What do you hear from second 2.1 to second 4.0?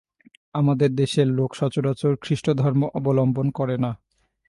খ্রীষ্টধর্ম অবলম্বন করে না।